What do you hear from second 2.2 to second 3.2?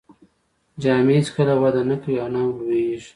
او نه هم لوییږي.